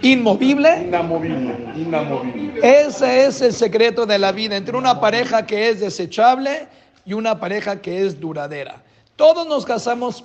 inmovible. 0.02 0.84
Inamovible, 0.86 1.74
inamovible. 1.76 2.60
Ese 2.64 3.26
es 3.26 3.42
el 3.42 3.52
secreto 3.52 4.06
de 4.06 4.18
la 4.18 4.32
vida 4.32 4.56
entre 4.56 4.78
una 4.78 5.02
pareja 5.02 5.46
que 5.46 5.68
es 5.68 5.82
desechable 5.82 6.66
y 7.06 7.12
una 7.12 7.38
pareja 7.42 7.82
que 7.82 8.06
es 8.06 8.18
duradera. 8.18 8.82
Todos 9.20 9.46
nos 9.48 9.66
casamos 9.66 10.24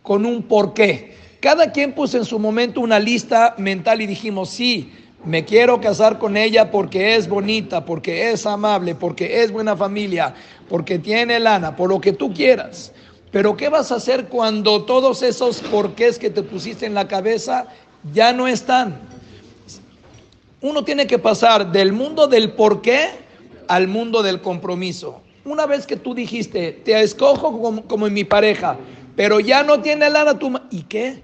con 0.00 0.24
un 0.24 0.44
porqué. 0.44 1.16
Cada 1.40 1.72
quien 1.72 1.92
puso 1.92 2.18
en 2.18 2.24
su 2.24 2.38
momento 2.38 2.80
una 2.80 3.00
lista 3.00 3.56
mental 3.58 4.00
y 4.00 4.06
dijimos, 4.06 4.50
sí, 4.50 4.92
me 5.24 5.44
quiero 5.44 5.80
casar 5.80 6.20
con 6.20 6.36
ella 6.36 6.70
porque 6.70 7.16
es 7.16 7.28
bonita, 7.28 7.84
porque 7.84 8.30
es 8.30 8.46
amable, 8.46 8.94
porque 8.94 9.42
es 9.42 9.50
buena 9.50 9.76
familia, 9.76 10.36
porque 10.68 11.00
tiene 11.00 11.40
lana, 11.40 11.74
por 11.74 11.88
lo 11.88 12.00
que 12.00 12.12
tú 12.12 12.32
quieras. 12.32 12.92
Pero 13.32 13.56
¿qué 13.56 13.70
vas 13.70 13.90
a 13.90 13.96
hacer 13.96 14.28
cuando 14.28 14.84
todos 14.84 15.24
esos 15.24 15.58
porqués 15.58 16.16
que 16.16 16.30
te 16.30 16.44
pusiste 16.44 16.86
en 16.86 16.94
la 16.94 17.08
cabeza 17.08 17.66
ya 18.14 18.32
no 18.32 18.46
están? 18.46 19.00
Uno 20.60 20.84
tiene 20.84 21.08
que 21.08 21.18
pasar 21.18 21.72
del 21.72 21.92
mundo 21.92 22.28
del 22.28 22.52
porqué 22.52 23.08
al 23.66 23.88
mundo 23.88 24.22
del 24.22 24.40
compromiso. 24.40 25.22
Una 25.48 25.64
vez 25.64 25.86
que 25.86 25.96
tú 25.96 26.14
dijiste, 26.14 26.72
te 26.84 27.00
escojo 27.00 27.82
como, 27.88 28.06
en 28.06 28.12
mi 28.12 28.24
pareja, 28.24 28.76
pero 29.16 29.40
ya 29.40 29.62
no 29.62 29.80
tiene 29.80 30.10
lana 30.10 30.38
tu... 30.38 30.52
¿Y 30.70 30.82
qué? 30.82 31.22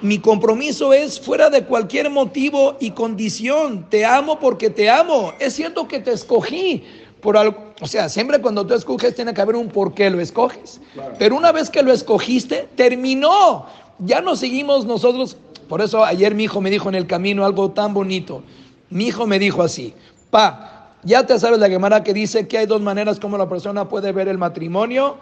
Mi 0.00 0.18
compromiso 0.18 0.94
es 0.94 1.20
fuera 1.20 1.50
de 1.50 1.64
cualquier 1.64 2.08
motivo 2.08 2.76
y 2.80 2.92
condición. 2.92 3.86
Te 3.90 4.06
amo 4.06 4.40
porque 4.40 4.70
te 4.70 4.88
amo. 4.88 5.34
Es 5.38 5.54
cierto 5.54 5.86
que 5.86 6.00
te 6.00 6.12
escogí 6.12 6.82
por 7.20 7.36
algo. 7.36 7.74
O 7.82 7.86
sea, 7.86 8.08
siempre 8.08 8.40
cuando 8.40 8.66
tú 8.66 8.72
escoges 8.72 9.14
tiene 9.14 9.34
que 9.34 9.40
haber 9.42 9.56
un 9.56 9.68
por 9.68 9.92
qué 9.92 10.08
lo 10.08 10.18
escoges. 10.20 10.80
Pero 11.18 11.36
una 11.36 11.52
vez 11.52 11.68
que 11.68 11.82
lo 11.82 11.92
escogiste, 11.92 12.68
terminó. 12.74 13.66
Ya 13.98 14.22
no 14.22 14.34
seguimos 14.34 14.86
nosotros. 14.86 15.36
Por 15.68 15.82
eso 15.82 16.02
ayer 16.02 16.34
mi 16.34 16.44
hijo 16.44 16.62
me 16.62 16.70
dijo 16.70 16.88
en 16.88 16.94
el 16.94 17.06
camino 17.06 17.44
algo 17.44 17.70
tan 17.70 17.92
bonito. 17.92 18.42
Mi 18.88 19.08
hijo 19.08 19.26
me 19.26 19.38
dijo 19.38 19.62
así, 19.62 19.92
pa, 20.30 20.77
ya 21.02 21.26
te 21.26 21.38
sabes 21.38 21.58
la 21.58 21.68
Gemara 21.68 22.02
que 22.02 22.12
dice 22.12 22.48
que 22.48 22.58
hay 22.58 22.66
dos 22.66 22.80
maneras 22.80 23.20
como 23.20 23.38
la 23.38 23.48
persona 23.48 23.88
puede 23.88 24.12
ver 24.12 24.28
el 24.28 24.38
matrimonio. 24.38 25.18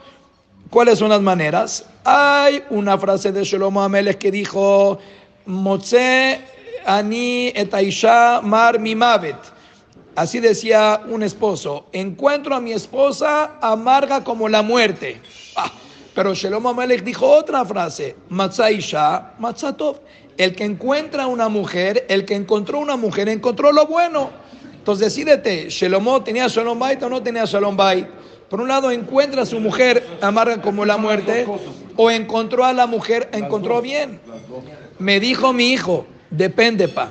¿Cuáles 0.70 0.98
son 0.98 1.10
las 1.10 1.20
maneras? 1.20 1.84
Hay 2.04 2.62
una 2.70 2.98
frase 2.98 3.30
de 3.30 3.44
Shlomo 3.44 3.82
Amelech 3.82 4.18
que 4.18 4.30
dijo, 4.30 4.98
Motze 5.46 6.40
ani 6.84 7.52
etaisha 7.54 8.40
mar 8.42 8.80
mi 8.80 8.94
mavet. 8.94 9.36
Así 10.16 10.40
decía 10.40 11.02
un 11.08 11.22
esposo, 11.22 11.86
encuentro 11.92 12.56
a 12.56 12.60
mi 12.60 12.72
esposa 12.72 13.52
amarga 13.60 14.24
como 14.24 14.48
la 14.48 14.62
muerte. 14.62 15.20
Ah, 15.56 15.70
pero 16.14 16.34
Shlomo 16.34 16.70
Amelech 16.70 17.04
dijo 17.04 17.30
otra 17.30 17.64
frase, 17.64 18.16
Matzaisha 18.30 19.34
matzatov. 19.38 20.00
El 20.38 20.54
que 20.54 20.64
encuentra 20.64 21.26
una 21.26 21.48
mujer, 21.48 22.04
el 22.08 22.24
que 22.26 22.34
encontró 22.34 22.78
una 22.78 22.96
mujer, 22.96 23.28
encontró 23.28 23.72
lo 23.72 23.86
bueno. 23.86 24.30
Entonces 24.86 25.12
decídete, 25.12 25.68
Shalomó 25.68 26.22
tenía 26.22 26.46
Shalom 26.46 26.78
Bait 26.78 27.02
o 27.02 27.08
no 27.08 27.20
tenía 27.20 27.44
Shalom 27.44 27.76
Bait. 27.76 28.06
Por 28.48 28.60
un 28.60 28.68
lado 28.68 28.92
encuentra 28.92 29.42
a 29.42 29.44
su 29.44 29.58
mujer 29.58 30.06
amarga 30.20 30.62
como 30.62 30.84
la 30.84 30.96
muerte 30.96 31.44
o 31.96 32.08
encontró 32.08 32.64
a 32.64 32.72
la 32.72 32.86
mujer, 32.86 33.28
encontró 33.32 33.82
bien. 33.82 34.20
Me 35.00 35.18
dijo 35.18 35.52
mi 35.52 35.72
hijo, 35.72 36.06
depende 36.30 36.86
pa. 36.86 37.10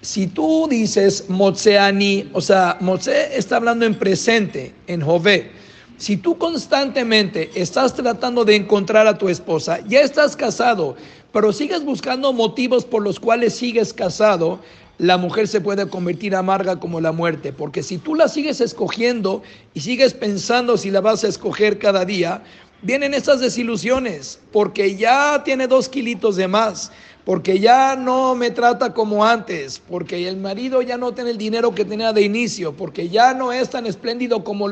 Si 0.00 0.26
tú 0.26 0.66
dices 0.68 1.26
Motseani, 1.28 2.28
o 2.32 2.40
sea, 2.40 2.76
Motse 2.80 3.38
está 3.38 3.54
hablando 3.54 3.86
en 3.86 3.94
presente, 3.94 4.74
en 4.88 5.00
Jové. 5.00 5.52
Si 5.98 6.16
tú 6.16 6.36
constantemente 6.36 7.52
estás 7.54 7.94
tratando 7.94 8.44
de 8.44 8.56
encontrar 8.56 9.06
a 9.06 9.16
tu 9.16 9.28
esposa, 9.28 9.78
ya 9.86 10.00
estás 10.00 10.34
casado, 10.34 10.96
pero 11.32 11.52
sigues 11.52 11.84
buscando 11.84 12.32
motivos 12.32 12.84
por 12.84 13.04
los 13.04 13.20
cuales 13.20 13.54
sigues 13.54 13.92
casado, 13.94 14.58
la 15.02 15.18
mujer 15.18 15.48
se 15.48 15.60
puede 15.60 15.88
convertir 15.88 16.36
amarga 16.36 16.78
como 16.78 17.00
la 17.00 17.10
muerte, 17.10 17.52
porque 17.52 17.82
si 17.82 17.98
tú 17.98 18.14
la 18.14 18.28
sigues 18.28 18.60
escogiendo 18.60 19.42
y 19.74 19.80
sigues 19.80 20.14
pensando 20.14 20.76
si 20.76 20.92
la 20.92 21.00
vas 21.00 21.24
a 21.24 21.28
escoger 21.28 21.80
cada 21.80 22.04
día, 22.04 22.40
vienen 22.82 23.12
esas 23.12 23.40
desilusiones, 23.40 24.38
porque 24.52 24.94
ya 24.94 25.42
tiene 25.42 25.66
dos 25.66 25.88
kilitos 25.88 26.36
de 26.36 26.46
más, 26.46 26.92
porque 27.24 27.58
ya 27.58 27.96
no 27.96 28.36
me 28.36 28.52
trata 28.52 28.94
como 28.94 29.24
antes, 29.24 29.82
porque 29.90 30.28
el 30.28 30.36
marido 30.36 30.82
ya 30.82 30.96
no 30.96 31.10
tiene 31.10 31.30
el 31.30 31.38
dinero 31.38 31.74
que 31.74 31.84
tenía 31.84 32.12
de 32.12 32.22
inicio, 32.22 32.72
porque 32.72 33.08
ya 33.08 33.34
no 33.34 33.52
es 33.52 33.70
tan 33.70 33.86
espléndido 33.86 34.44
como... 34.44 34.70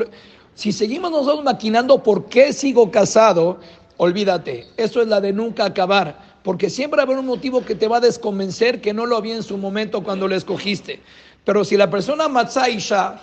Si 0.55 0.71
seguimos 0.71 1.11
nosotros 1.11 1.43
maquinando 1.43 2.01
por 2.03 2.27
qué 2.27 2.53
sigo 2.53 2.89
casado, 2.89 3.59
olvídate, 3.97 4.67
eso 4.77 5.01
es 5.01 5.09
la 5.09 5.19
de 5.19 5.33
nunca 5.33 5.65
acabar 5.65 6.30
porque 6.43 6.69
siempre 6.69 7.01
haber 7.01 7.17
un 7.17 7.25
motivo 7.25 7.63
que 7.63 7.75
te 7.75 7.87
va 7.87 7.97
a 7.97 8.01
desconvencer 8.01 8.81
que 8.81 8.93
no 8.93 9.05
lo 9.05 9.17
había 9.17 9.35
en 9.35 9.43
su 9.43 9.57
momento 9.57 10.03
cuando 10.03 10.27
lo 10.27 10.35
escogiste. 10.35 10.99
Pero 11.45 11.63
si 11.63 11.77
la 11.77 11.89
persona 11.89 12.27
Matzaisha, 12.27 13.19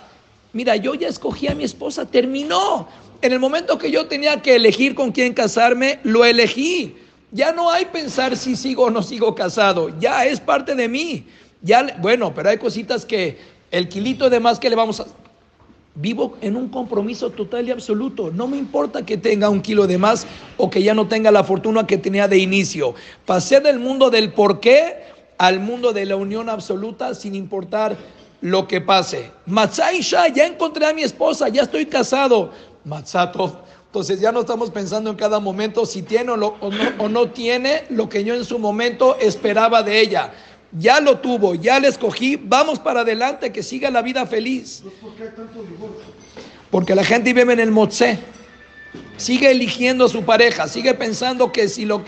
mira, 0.53 0.75
yo 0.75 0.93
ya 0.95 1.07
escogí 1.07 1.47
a 1.47 1.55
mi 1.55 1.63
esposa, 1.63 2.05
terminó. 2.05 2.87
En 3.21 3.33
el 3.33 3.39
momento 3.39 3.77
que 3.77 3.91
yo 3.91 4.07
tenía 4.07 4.41
que 4.41 4.55
elegir 4.55 4.95
con 4.95 5.11
quién 5.11 5.33
casarme, 5.33 5.99
lo 6.03 6.23
elegí. 6.23 6.95
Ya 7.31 7.51
no 7.51 7.69
hay 7.69 7.85
pensar 7.85 8.35
si 8.37 8.55
sigo 8.55 8.85
o 8.85 8.89
no 8.89 9.03
sigo 9.03 9.35
casado, 9.35 9.89
ya 9.99 10.25
es 10.25 10.39
parte 10.39 10.73
de 10.73 10.87
mí. 10.87 11.25
Ya, 11.61 11.97
bueno, 11.99 12.33
pero 12.33 12.49
hay 12.49 12.57
cositas 12.57 13.05
que 13.05 13.37
el 13.71 13.89
kilito 13.89 14.29
de 14.29 14.39
más 14.39 14.59
que 14.59 14.69
le 14.69 14.75
vamos 14.75 15.01
a 15.01 15.05
Vivo 15.95 16.37
en 16.41 16.55
un 16.55 16.69
compromiso 16.69 17.29
total 17.31 17.67
y 17.67 17.71
absoluto. 17.71 18.31
No 18.31 18.47
me 18.47 18.57
importa 18.57 19.05
que 19.05 19.17
tenga 19.17 19.49
un 19.49 19.61
kilo 19.61 19.87
de 19.87 19.97
más 19.97 20.27
o 20.57 20.69
que 20.69 20.81
ya 20.81 20.93
no 20.93 21.07
tenga 21.07 21.31
la 21.31 21.43
fortuna 21.43 21.85
que 21.85 21.97
tenía 21.97 22.27
de 22.27 22.37
inicio. 22.37 22.95
Pasé 23.25 23.59
del 23.59 23.79
mundo 23.79 24.09
del 24.09 24.31
por 24.31 24.59
qué 24.59 25.03
al 25.37 25.59
mundo 25.59 25.91
de 25.91 26.05
la 26.05 26.15
unión 26.15 26.49
absoluta 26.49 27.13
sin 27.15 27.35
importar 27.35 27.97
lo 28.41 28.67
que 28.67 28.79
pase. 28.79 29.31
Matzaisha, 29.45 30.27
ya 30.29 30.45
encontré 30.45 30.85
a 30.85 30.93
mi 30.93 31.03
esposa, 31.03 31.49
ya 31.49 31.63
estoy 31.63 31.85
casado. 31.85 32.51
Matzato. 32.85 33.63
Entonces 33.87 34.21
ya 34.21 34.31
no 34.31 34.41
estamos 34.41 34.69
pensando 34.69 35.09
en 35.09 35.15
cada 35.15 35.39
momento 35.39 35.85
si 35.85 36.03
tiene 36.03 36.31
o 36.31 37.09
no 37.09 37.29
tiene 37.31 37.85
lo 37.89 38.07
que 38.07 38.23
yo 38.23 38.35
en 38.35 38.45
su 38.45 38.59
momento 38.59 39.17
esperaba 39.19 39.81
de 39.81 39.99
ella 39.99 40.31
ya 40.71 40.99
lo 40.99 41.19
tuvo, 41.19 41.55
ya 41.55 41.79
le 41.79 41.87
escogí, 41.87 42.35
vamos 42.35 42.79
para 42.79 43.01
adelante, 43.01 43.51
que 43.51 43.63
siga 43.63 43.89
la 43.89 44.01
vida 44.01 44.25
feliz. 44.25 44.83
Porque 46.69 46.95
la 46.95 47.03
gente 47.03 47.33
vive 47.33 47.53
en 47.53 47.59
el 47.59 47.71
motze, 47.71 48.19
sigue 49.17 49.49
eligiendo 49.49 50.05
a 50.05 50.09
su 50.09 50.23
pareja, 50.23 50.67
sigue 50.67 50.93
pensando 50.93 51.51
que 51.51 51.67
si 51.67 51.85
lo 51.85 52.03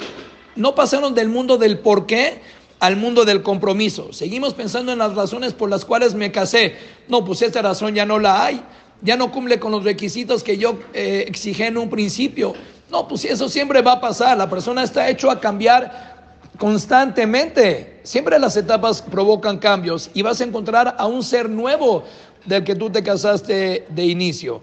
no 0.55 0.75
pasaron 0.75 1.15
del 1.15 1.29
mundo 1.29 1.57
del 1.57 1.79
por 1.79 2.05
qué 2.05 2.41
al 2.79 2.97
mundo 2.97 3.25
del 3.25 3.41
compromiso. 3.41 4.11
Seguimos 4.11 4.53
pensando 4.53 4.91
en 4.91 4.99
las 4.99 5.15
razones 5.15 5.53
por 5.53 5.69
las 5.69 5.85
cuales 5.85 6.13
me 6.13 6.31
casé. 6.31 6.75
No, 7.07 7.23
pues 7.23 7.41
esta 7.41 7.61
razón 7.61 7.93
ya 7.95 8.05
no 8.05 8.19
la 8.19 8.45
hay. 8.45 8.61
Ya 9.03 9.15
no 9.15 9.31
cumple 9.31 9.59
con 9.59 9.71
los 9.71 9.83
requisitos 9.83 10.43
que 10.43 10.57
yo 10.57 10.79
eh, 10.93 11.25
exigí 11.27 11.63
en 11.63 11.77
un 11.77 11.89
principio. 11.89 12.53
No, 12.89 13.07
pues 13.07 13.23
eso 13.23 13.47
siempre 13.47 13.81
va 13.81 13.93
a 13.93 14.01
pasar. 14.01 14.37
La 14.37 14.49
persona 14.49 14.83
está 14.83 15.09
hecho 15.09 15.31
a 15.31 15.39
cambiar 15.39 16.10
constantemente. 16.57 17.99
Siempre 18.03 18.39
las 18.39 18.57
etapas 18.57 19.01
provocan 19.01 19.57
cambios 19.57 20.09
y 20.13 20.21
vas 20.21 20.41
a 20.41 20.43
encontrar 20.43 20.95
a 20.97 21.05
un 21.07 21.23
ser 21.23 21.49
nuevo 21.49 22.03
del 22.45 22.63
que 22.63 22.75
tú 22.75 22.89
te 22.89 23.03
casaste 23.03 23.85
de 23.89 24.05
inicio. 24.05 24.61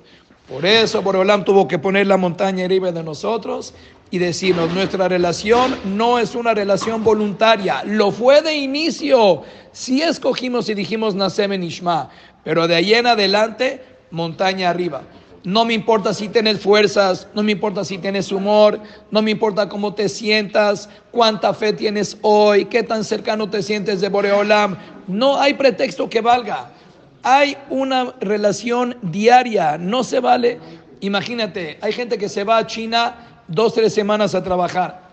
Por 0.49 0.65
eso 0.65 1.03
Borolam 1.03 1.45
tuvo 1.45 1.69
que 1.69 1.79
poner 1.79 2.07
la 2.07 2.17
montaña 2.17 2.65
arriba 2.65 2.91
de 2.91 3.03
nosotros 3.03 3.75
y 4.11 4.19
decirnos, 4.19 4.71
nuestra 4.71 5.07
relación 5.07 5.79
no 5.85 6.19
es 6.19 6.35
una 6.35 6.55
relación 6.55 7.05
voluntaria, 7.05 7.83
lo 7.85 8.11
fue 8.11 8.41
de 8.41 8.57
inicio. 8.57 9.43
Si 9.73 10.01
escogimos 10.01 10.69
y 10.71 10.75
dijimos 10.75 11.15
Nasem 11.15 11.63
Ishma, 11.63 12.09
pero 12.43 12.67
de 12.67 12.77
ahí 12.77 12.95
en 12.95 13.07
adelante, 13.07 13.85
montaña 14.11 14.71
arriba. 14.71 15.03
No 15.45 15.65
me 15.65 15.75
importa 15.75 16.13
si 16.13 16.29
tienes 16.29 16.61
fuerzas, 16.61 17.29
no 17.35 17.43
me 17.43 17.53
importa 17.53 17.85
si 17.85 17.99
tienes 17.99 18.33
humor, 18.33 18.81
no 19.11 19.23
me 19.23 19.31
importa 19.31 19.69
cómo 19.69 19.95
te 19.95 20.09
sientas, 20.09 20.89
cuánta 21.11 21.55
fe 21.55 21.73
tienes 21.73 22.19
hoy, 22.23 22.65
qué 22.65 22.83
tan 22.83 23.05
cercano 23.05 23.49
te 23.49 23.63
sientes 23.63 24.01
de 24.01 24.09
Boreolam. 24.09 24.77
No 25.07 25.39
hay 25.39 25.55
pretexto 25.55 26.11
que 26.11 26.21
valga. 26.21 26.71
Hay 27.23 27.57
una 27.71 28.15
relación 28.21 28.97
diaria, 29.03 29.79
no 29.79 30.03
se 30.05 30.21
vale. 30.21 30.59
Imagínate, 31.01 31.79
hay 31.81 31.93
gente 31.93 32.19
que 32.19 32.29
se 32.29 32.45
va 32.45 32.59
a 32.59 32.67
China 32.67 33.15
dos, 33.47 33.75
tres 33.75 33.95
semanas 33.95 34.35
a 34.35 34.43
trabajar. 34.43 35.09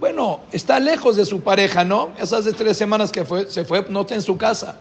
Bueno, 0.00 0.40
está 0.50 0.80
lejos 0.80 1.16
de 1.16 1.24
su 1.26 1.42
pareja, 1.42 1.84
¿no? 1.84 2.10
Esas 2.18 2.44
tres 2.56 2.76
semanas 2.76 3.12
que 3.12 3.24
fue, 3.24 3.50
se 3.50 3.64
fue, 3.64 3.84
no 3.88 4.00
está 4.00 4.14
en 4.14 4.22
su 4.22 4.36
casa. 4.36 4.76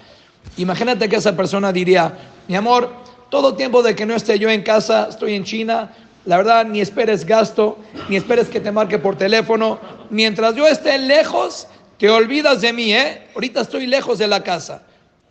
Imagínate 0.57 1.09
que 1.09 1.17
esa 1.17 1.35
persona 1.35 1.71
diría, 1.71 2.17
mi 2.47 2.55
amor, 2.55 2.89
todo 3.29 3.55
tiempo 3.55 3.83
de 3.83 3.95
que 3.95 4.05
no 4.05 4.15
esté 4.15 4.39
yo 4.39 4.49
en 4.49 4.63
casa, 4.63 5.07
estoy 5.09 5.35
en 5.35 5.43
China, 5.43 5.91
la 6.25 6.37
verdad, 6.37 6.65
ni 6.65 6.81
esperes 6.81 7.25
gasto, 7.25 7.77
ni 8.09 8.15
esperes 8.15 8.49
que 8.49 8.59
te 8.59 8.71
marque 8.71 8.99
por 8.99 9.17
teléfono. 9.17 9.79
Mientras 10.09 10.55
yo 10.55 10.67
esté 10.67 10.97
lejos, 10.97 11.67
te 11.97 12.09
olvidas 12.09 12.61
de 12.61 12.73
mí, 12.73 12.93
¿eh? 12.93 13.27
Ahorita 13.33 13.61
estoy 13.61 13.87
lejos 13.87 14.17
de 14.19 14.27
la 14.27 14.43
casa. 14.43 14.83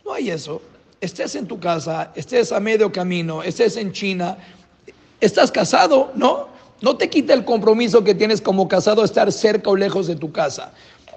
No 0.05 0.13
hay 0.13 0.29
eso. 0.29 0.61
Estés 1.01 1.35
en 1.35 1.47
tu 1.47 1.59
casa, 1.59 2.11
estés 2.15 2.51
a 2.51 2.59
medio 2.59 2.91
camino, 2.91 3.43
estés 3.43 3.77
en 3.77 3.93
China, 3.93 4.37
estás 5.21 5.51
casado, 5.51 6.11
¿no? 6.15 6.49
No 6.81 6.97
te 6.97 7.09
quita 7.09 7.33
el 7.33 7.45
compromiso 7.45 8.03
que 8.03 8.15
tienes 8.15 8.41
como 8.41 8.67
casado 8.67 9.03
estar 9.03 9.31
cerca 9.31 9.69
o 9.69 9.75
lejos 9.75 10.07
de 10.07 10.15
tu 10.15 10.31
casa. 10.31 10.71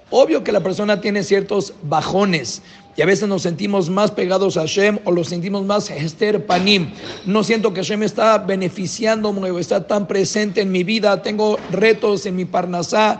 Obvio 0.09 0.43
que 0.43 0.51
la 0.51 0.61
persona 0.61 1.01
tiene 1.01 1.23
ciertos 1.23 1.73
bajones 1.83 2.61
y 2.95 3.01
a 3.01 3.05
veces 3.05 3.27
nos 3.27 3.41
sentimos 3.41 3.89
más 3.89 4.11
pegados 4.11 4.55
a 4.55 4.61
Hashem 4.61 4.99
o 5.05 5.11
lo 5.11 5.23
sentimos 5.23 5.63
más 5.63 5.89
Hester 5.89 6.45
Panim. 6.45 6.91
No 7.25 7.43
siento 7.43 7.73
que 7.73 7.81
Hashem 7.81 8.03
está 8.03 8.37
beneficiándome 8.37 9.49
o 9.49 9.57
está 9.57 9.87
tan 9.87 10.07
presente 10.07 10.61
en 10.61 10.71
mi 10.71 10.83
vida. 10.83 11.21
Tengo 11.21 11.57
retos 11.71 12.25
en 12.27 12.35
mi 12.35 12.45
Parnasá, 12.45 13.19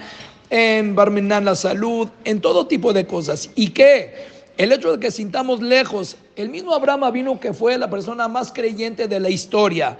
en 0.51 0.93
Barminan 0.93 1.45
la 1.45 1.55
salud, 1.55 2.07
en 2.23 2.39
todo 2.39 2.67
tipo 2.67 2.93
de 2.93 3.07
cosas. 3.07 3.49
¿Y 3.55 3.69
qué? 3.69 4.27
El 4.57 4.71
hecho 4.71 4.91
de 4.91 4.99
que 4.99 5.09
sintamos 5.09 5.59
lejos, 5.61 6.17
el 6.35 6.49
mismo 6.49 6.75
Abraham 6.75 7.11
vino 7.11 7.39
que 7.39 7.53
fue 7.53 7.75
la 7.79 7.89
persona 7.89 8.27
más 8.27 8.51
creyente 8.51 9.07
de 9.07 9.19
la 9.19 9.31
historia. 9.31 9.97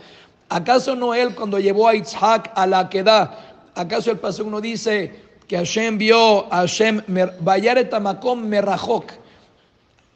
¿Acaso 0.50 0.96
no 0.96 1.16
él 1.16 1.34
cuando 1.34 1.60
llevó 1.60 1.88
a 1.88 1.96
Isaac 1.96 2.52
a 2.54 2.68
la 2.68 2.88
queda? 2.88 3.56
¿Acaso 3.74 4.12
el 4.12 4.20
paso 4.20 4.46
uno 4.46 4.62
dice 4.62 5.12
que 5.48 5.58
Hashem 5.58 5.98
vio 5.98 6.54
a 6.54 6.58
Hashem 6.58 7.02
Bayaret 7.40 7.92
Makom 8.00 8.46
Merahok? 8.46 9.23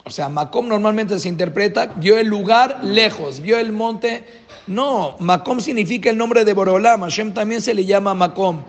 O 0.08 0.10
sea, 0.10 0.30
Macom 0.30 0.70
normalmente 0.70 1.20
se 1.20 1.28
interpreta, 1.28 1.88
vio 1.98 2.18
el 2.18 2.28
lugar 2.28 2.80
lejos, 2.82 3.42
vio 3.42 3.60
el 3.60 3.74
monte. 3.74 4.24
No, 4.66 5.18
Macom 5.20 5.60
significa 5.60 6.10
el 6.10 6.18
nombre 6.18 6.46
de 6.46 6.54
Borolam. 6.54 7.02
Hashem 7.02 7.34
también 7.34 7.62
se 7.62 7.74
le 7.74 7.84
llama 7.84 8.14
Macom. 8.14 8.64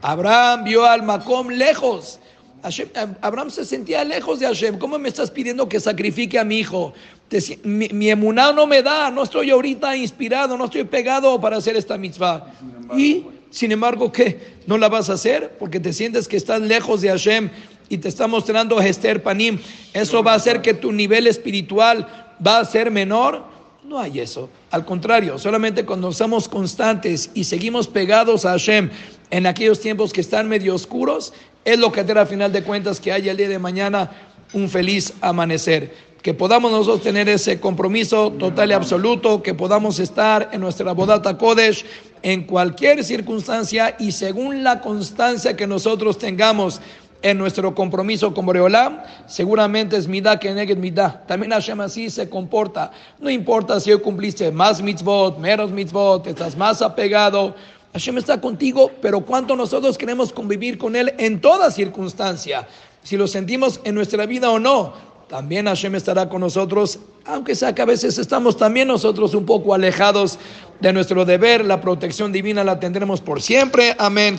Abraham 0.00 0.62
vio 0.62 0.84
al 0.84 1.02
Macom 1.02 1.48
lejos. 1.48 2.20
Abraham 3.20 3.50
se 3.50 3.64
sentía 3.64 4.04
lejos 4.04 4.38
de 4.38 4.46
Hashem. 4.46 4.78
¿Cómo 4.78 4.96
me 4.96 5.08
estás 5.08 5.28
pidiendo 5.28 5.68
que 5.68 5.80
sacrifique 5.80 6.38
a 6.38 6.44
mi 6.44 6.58
hijo? 6.58 6.94
mi, 7.64 7.88
mi 7.88 8.08
emuná 8.08 8.52
no 8.52 8.68
me 8.68 8.80
da, 8.80 9.10
no 9.10 9.24
estoy 9.24 9.50
ahorita 9.50 9.96
inspirado, 9.96 10.56
no 10.56 10.66
estoy 10.66 10.84
pegado 10.84 11.40
para 11.40 11.56
hacer 11.56 11.74
esta 11.74 11.98
mitzvah. 11.98 12.52
Y, 12.96 13.26
sin 13.50 13.72
embargo, 13.72 14.12
¿qué? 14.12 14.54
¿No 14.68 14.78
la 14.78 14.88
vas 14.88 15.10
a 15.10 15.14
hacer? 15.14 15.56
Porque 15.58 15.80
te 15.80 15.92
sientes 15.92 16.28
que 16.28 16.36
estás 16.36 16.60
lejos 16.60 17.00
de 17.00 17.08
Hashem 17.08 17.50
y 17.88 17.98
te 17.98 18.08
está 18.08 18.26
mostrando 18.26 18.80
Esther 18.80 19.22
Panim, 19.22 19.58
¿eso 19.92 20.22
va 20.22 20.32
a 20.32 20.36
hacer 20.36 20.62
que 20.62 20.74
tu 20.74 20.92
nivel 20.92 21.26
espiritual 21.26 22.06
va 22.44 22.58
a 22.58 22.64
ser 22.64 22.90
menor? 22.90 23.44
No 23.84 24.00
hay 24.00 24.18
eso. 24.18 24.50
Al 24.72 24.84
contrario, 24.84 25.38
solamente 25.38 25.84
cuando 25.84 26.10
somos 26.12 26.48
constantes 26.48 27.30
y 27.34 27.44
seguimos 27.44 27.86
pegados 27.86 28.44
a 28.44 28.50
Hashem 28.50 28.90
en 29.30 29.46
aquellos 29.46 29.80
tiempos 29.80 30.12
que 30.12 30.20
están 30.20 30.48
medio 30.48 30.74
oscuros, 30.74 31.32
es 31.64 31.78
lo 31.78 31.92
que 31.92 32.00
hará 32.00 32.22
a 32.22 32.26
final 32.26 32.52
de 32.52 32.62
cuentas 32.62 33.00
que 33.00 33.12
haya 33.12 33.30
el 33.30 33.36
día 33.36 33.48
de 33.48 33.58
mañana 33.58 34.10
un 34.52 34.68
feliz 34.68 35.12
amanecer. 35.20 35.94
Que 36.22 36.34
podamos 36.34 36.72
nosotros 36.72 37.02
tener 37.02 37.28
ese 37.28 37.60
compromiso 37.60 38.32
total 38.32 38.70
y 38.70 38.72
absoluto, 38.72 39.42
que 39.42 39.54
podamos 39.54 40.00
estar 40.00 40.48
en 40.52 40.60
nuestra 40.60 40.90
bodata 40.92 41.38
Kodesh 41.38 41.84
en 42.22 42.42
cualquier 42.42 43.04
circunstancia 43.04 43.94
y 44.00 44.10
según 44.10 44.64
la 44.64 44.80
constancia 44.80 45.56
que 45.56 45.68
nosotros 45.68 46.18
tengamos 46.18 46.80
en 47.22 47.38
nuestro 47.38 47.74
compromiso 47.74 48.32
con 48.32 48.46
Boreolam, 48.46 49.02
seguramente 49.26 49.96
es 49.96 50.06
midá 50.06 50.38
que 50.38 50.52
negue 50.52 50.76
midá. 50.76 51.24
También 51.26 51.52
Hashem 51.52 51.80
así 51.80 52.10
se 52.10 52.28
comporta. 52.28 52.90
No 53.18 53.30
importa 53.30 53.80
si 53.80 53.92
hoy 53.92 54.00
cumpliste 54.00 54.50
más 54.52 54.82
mitzvot, 54.82 55.38
menos 55.38 55.70
mitzvot, 55.70 56.26
estás 56.26 56.56
más 56.56 56.82
apegado. 56.82 57.54
Hashem 57.92 58.18
está 58.18 58.40
contigo, 58.40 58.90
pero 59.00 59.20
cuánto 59.20 59.56
nosotros 59.56 59.96
queremos 59.96 60.32
convivir 60.32 60.76
con 60.76 60.96
Él 60.96 61.14
en 61.18 61.40
toda 61.40 61.70
circunstancia, 61.70 62.68
si 63.02 63.16
lo 63.16 63.26
sentimos 63.26 63.80
en 63.84 63.94
nuestra 63.94 64.26
vida 64.26 64.50
o 64.50 64.58
no. 64.58 64.92
También 65.28 65.66
Hashem 65.66 65.94
estará 65.96 66.28
con 66.28 66.40
nosotros, 66.40 67.00
aunque 67.24 67.56
sea 67.56 67.74
que 67.74 67.82
a 67.82 67.86
veces 67.86 68.16
estamos 68.16 68.56
también 68.56 68.86
nosotros 68.86 69.34
un 69.34 69.44
poco 69.44 69.74
alejados 69.74 70.38
de 70.78 70.92
nuestro 70.92 71.24
deber, 71.24 71.64
la 71.64 71.80
protección 71.80 72.30
divina 72.30 72.62
la 72.62 72.78
tendremos 72.78 73.20
por 73.20 73.42
siempre. 73.42 73.96
Amén. 73.98 74.38